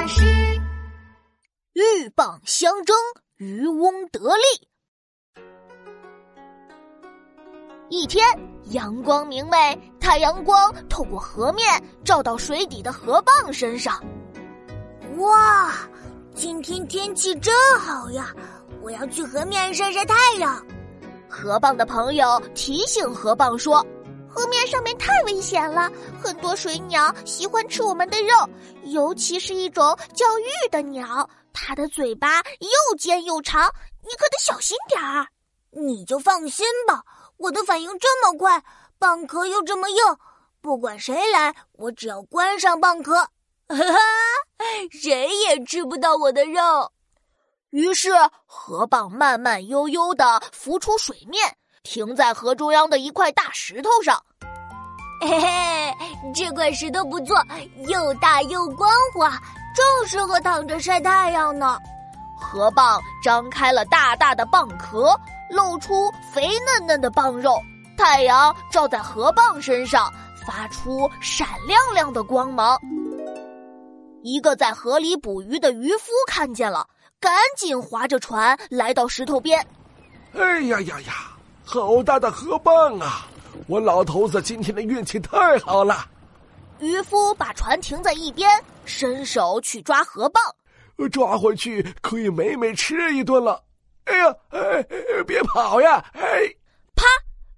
[0.00, 0.24] 巴士。
[1.74, 2.96] 鹬蚌相争，
[3.36, 4.42] 渔翁得利。
[7.90, 8.24] 一天，
[8.70, 11.66] 阳光明媚，太阳光透过河面
[12.02, 14.02] 照到水底的河蚌身上。
[15.18, 15.70] 哇，
[16.34, 18.34] 今天天气真好呀！
[18.80, 20.64] 我要去河面晒晒太阳。
[21.28, 23.86] 河蚌的朋友提醒河蚌说。
[24.30, 25.90] 河面上面太危险了，
[26.22, 28.48] 很多水鸟喜欢吃我们的肉，
[28.84, 33.68] 尤其是一种叫玉的鸟，它的嘴巴又尖又长，
[34.02, 35.26] 你可得小心点儿。
[35.72, 37.02] 你就放心吧，
[37.36, 38.62] 我的反应这么快，
[38.98, 39.96] 蚌壳又这么硬，
[40.60, 43.14] 不管谁来，我只要关上蚌壳，
[43.68, 43.98] 哈哈，
[44.90, 46.92] 谁也吃不到我的肉。
[47.70, 48.10] 于是
[48.46, 51.56] 河蚌慢慢悠悠的浮出水面。
[51.82, 54.22] 停在河中央的一块大石头上，
[55.20, 55.94] 嘿嘿，
[56.34, 57.42] 这块石头不错，
[57.88, 59.30] 又大又光滑，
[59.74, 61.78] 正适合躺着晒太阳呢。
[62.38, 65.18] 河蚌张开了大大的蚌壳，
[65.50, 67.58] 露出肥嫩嫩的蚌肉。
[67.96, 70.12] 太阳照在河蚌身上，
[70.46, 72.78] 发出闪亮亮的光芒。
[74.22, 76.86] 一个在河里捕鱼的渔夫看见了，
[77.18, 79.66] 赶紧划着船来到石头边。
[80.34, 81.12] 哎呀呀呀！
[81.72, 83.28] 好大的河蚌啊！
[83.68, 86.04] 我老头子今天的运气太好了。
[86.80, 93.62] 渔夫把船停在一边，伸手去抓河蚌，抓回去可以美美吃一顿了。
[94.06, 94.84] 哎呀，哎，
[95.24, 96.04] 别跑呀！
[96.14, 96.20] 哎，
[96.96, 97.04] 啪！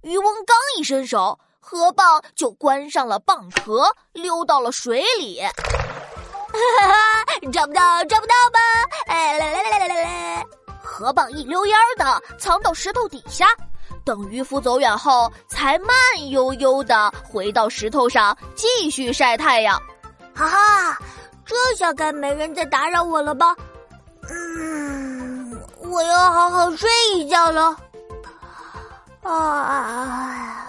[0.00, 5.42] 渔翁刚一伸手，河蚌就关上了蚌壳，溜到了水里。
[5.42, 8.58] 哈哈，找不到，找不到吧？
[9.08, 10.46] 哎，来来来来来来！
[10.82, 13.46] 河蚌一溜烟儿的藏到石头底下。
[14.04, 15.94] 等渔夫走远后，才慢
[16.30, 19.80] 悠悠的回到石头上，继续晒太阳。
[20.34, 20.98] 哈哈，
[21.44, 23.54] 这下该没人再打扰我了吧？
[24.30, 27.76] 嗯，我要好好睡一觉了。
[29.22, 30.66] 啊！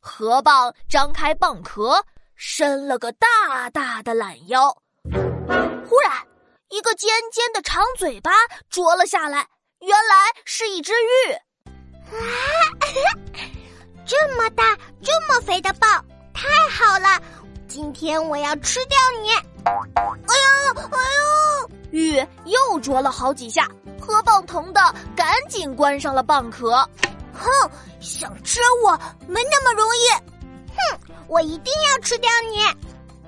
[0.00, 2.04] 河蚌张开蚌壳，
[2.34, 4.76] 伸了个大大的懒腰。
[5.88, 6.12] 忽然，
[6.70, 8.32] 一个尖尖的长嘴巴
[8.68, 9.46] 啄了下来，
[9.80, 11.38] 原来是一只玉。
[12.12, 12.18] 啊，
[14.06, 16.00] 这么大、这么肥的蚌，
[16.32, 17.20] 太好了！
[17.66, 19.30] 今天我要吃掉你！
[19.64, 20.34] 哎
[20.74, 20.98] 呦，哎
[21.62, 21.70] 呦！
[21.90, 23.68] 玉又啄了好几下，
[24.00, 26.76] 河蚌疼的赶紧关上了蚌壳。
[27.34, 27.46] 哼，
[28.00, 30.08] 想吃我没那么容易！
[30.70, 32.66] 哼，我一定要吃掉你！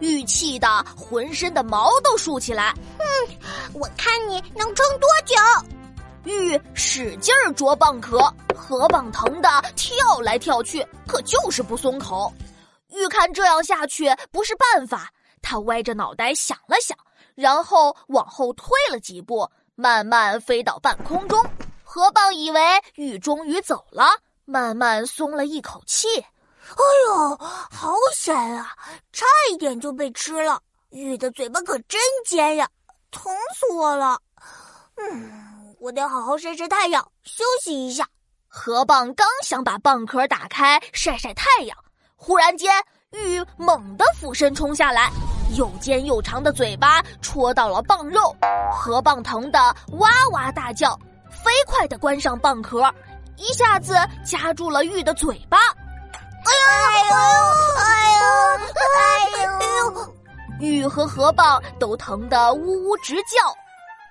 [0.01, 2.75] 玉气的浑身的毛都竖起来。
[2.99, 3.05] 哼，
[3.75, 5.37] 我看你能撑多久！
[6.25, 8.19] 玉使劲儿啄蚌壳，
[8.55, 12.33] 河蚌疼的跳来跳去，可就是不松口。
[12.89, 15.11] 玉看这样下去不是办法，
[15.41, 16.97] 他歪着脑袋想了想，
[17.35, 21.43] 然后往后退了几步，慢慢飞到半空中。
[21.83, 22.61] 河蚌以为
[22.97, 24.05] 玉终于走了，
[24.45, 26.07] 慢慢松了一口气。
[26.19, 28.77] 哎呦，好险啊！
[29.13, 30.61] 差一点就被吃了。
[30.91, 32.69] 玉的嘴巴可真尖呀，
[33.11, 34.21] 疼死我了。
[34.97, 35.60] 嗯。
[35.81, 38.07] 我得好好晒晒太阳，休息一下。
[38.47, 41.75] 河蚌刚想把蚌壳打开晒晒太阳，
[42.17, 42.71] 忽然间
[43.13, 45.11] 玉猛地俯身冲下来，
[45.57, 48.37] 又尖又长的嘴巴戳到了蚌肉，
[48.71, 49.59] 河蚌疼得
[49.93, 50.95] 哇哇大叫，
[51.31, 52.83] 飞快地关上蚌壳，
[53.39, 55.57] 一下子夹住了玉的嘴巴。
[55.57, 56.53] 哎
[57.09, 57.17] 呦
[57.79, 58.27] 哎呦
[58.99, 60.15] 哎呦哎呦！
[60.61, 63.57] 玉和河蚌都疼得呜呜直叫。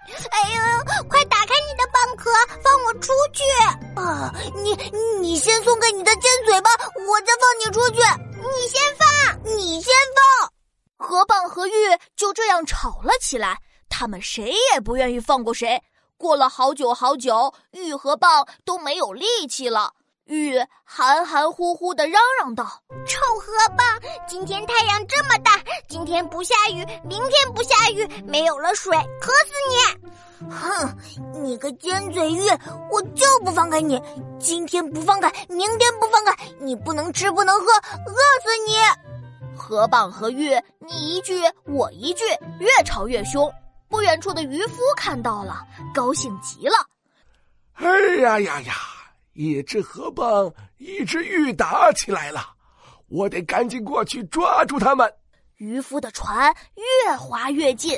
[0.07, 1.05] 哎呦！
[1.07, 2.31] 快打开你的蚌壳，
[2.63, 3.43] 放我出去！
[3.95, 4.73] 啊，你
[5.19, 6.69] 你先松开你的尖嘴巴，
[7.07, 8.01] 我再放你出去。
[8.37, 9.07] 你先放，
[9.43, 10.51] 你先放。
[11.07, 11.71] 河蚌和玉
[12.15, 15.81] 就这样吵了起来，他们谁也不愿意放过谁。
[16.17, 19.93] 过了好久好久，玉和蚌都没有力气了。
[20.29, 22.63] 玉含含糊糊的嚷嚷道
[23.07, 30.52] ：“臭河蚌，今天太阳这么大，今天不下雨，明天不下雨，没有了水，渴死你！
[30.52, 30.96] 哼，
[31.43, 32.47] 你个尖嘴玉，
[32.91, 33.99] 我就不放开你！
[34.40, 38.78] 今天不放开，明天不放开，你不能吃，不能喝，饿死你！”
[39.58, 42.23] 河蚌和玉你一句我一句，
[42.59, 43.52] 越吵越凶。
[43.90, 46.76] 不远处的渔夫看到了，高兴极了。
[47.73, 47.90] 哎
[48.22, 48.73] 呀呀呀！
[49.40, 52.41] 一只河蚌，一只鹬打起来了，
[53.08, 55.09] 我得赶紧过去抓住他们。
[55.56, 57.97] 渔夫的船越划越近，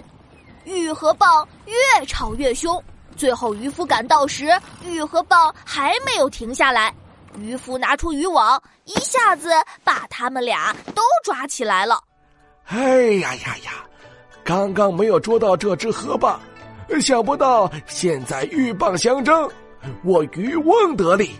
[0.66, 2.80] 鹬和蚌越吵越凶。
[3.18, 4.52] 最后渔夫赶到时，
[4.84, 6.94] 鹬和蚌还没有停下来。
[7.40, 9.50] 渔夫拿出渔网，一下子
[9.84, 12.00] 把他们俩都抓起来了。
[12.66, 12.78] 哎
[13.14, 13.72] 呀呀呀！
[14.44, 16.38] 刚刚没有捉到这只河蚌，
[17.02, 19.50] 想不到现在鹬蚌相争，
[20.04, 21.31] 我渔翁得利，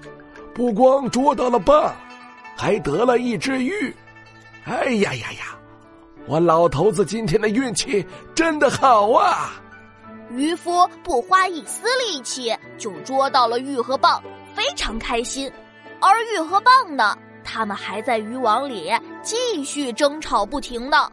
[0.54, 1.92] 不光捉到了蚌，
[2.58, 3.94] 还得了一只鹬。
[4.66, 5.58] 哎呀呀呀！
[6.28, 8.06] 我老头子今天的运气
[8.36, 9.54] 真的好啊！
[10.30, 14.22] 渔夫不花一丝力气就捉到了玉和蚌，
[14.56, 15.52] 非常开心。
[16.00, 18.92] 而玉和蚌呢，他们还在渔网里
[19.24, 21.12] 继续争吵不停呢。